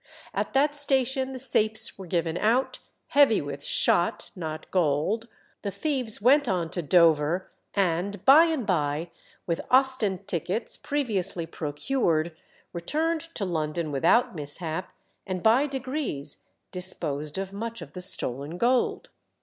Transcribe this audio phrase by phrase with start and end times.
[0.33, 5.27] At that station the safes were given out, heavy with shot, not gold;
[5.61, 9.11] the thieves went on to Dover, and by and by,
[9.45, 12.35] with Ostend tickets previously procured,
[12.73, 14.91] returned to London without mishap,
[15.27, 16.39] and by degrees
[16.71, 19.11] disposed of much of the stolen gold.